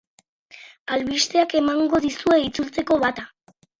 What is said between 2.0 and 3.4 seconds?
dizue itzultzeko data.